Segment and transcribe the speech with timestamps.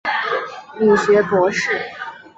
[0.79, 1.69] 理学博士。